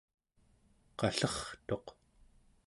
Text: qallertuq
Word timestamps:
qallertuq 0.99 1.85